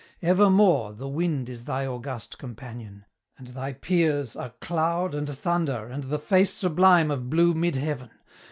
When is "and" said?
3.37-3.49, 5.13-5.29, 5.85-6.05